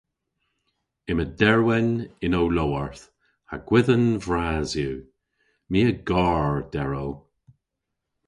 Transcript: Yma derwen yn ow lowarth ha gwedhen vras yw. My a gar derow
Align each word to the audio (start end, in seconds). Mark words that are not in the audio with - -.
Yma 1.09 1.25
derwen 1.39 1.89
yn 2.25 2.37
ow 2.39 2.49
lowarth 2.57 3.05
ha 3.49 3.55
gwedhen 3.67 4.05
vras 4.25 4.71
yw. 4.87 4.95
My 5.71 5.79
a 5.91 5.93
gar 6.09 6.51
derow 6.73 7.11